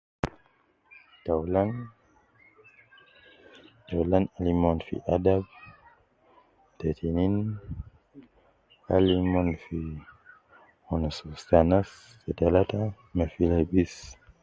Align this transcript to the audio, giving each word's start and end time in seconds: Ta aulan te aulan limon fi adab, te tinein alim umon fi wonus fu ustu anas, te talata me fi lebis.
Ta 1.23 1.29
aulan 1.39 1.69
te 3.85 3.91
aulan 3.99 4.23
limon 4.45 4.77
fi 4.87 4.95
adab, 5.15 5.43
te 6.77 6.87
tinein 6.97 7.35
alim 8.95 9.21
umon 9.27 9.49
fi 9.63 9.77
wonus 10.87 11.17
fu 11.21 11.27
ustu 11.35 11.53
anas, 11.61 11.89
te 12.23 12.31
talata 12.39 12.79
me 13.15 13.23
fi 13.33 13.41
lebis. 13.51 13.93